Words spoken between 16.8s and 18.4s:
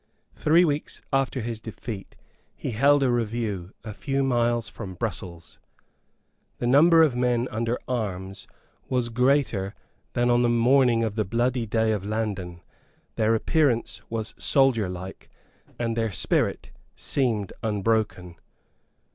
seemed unbroken.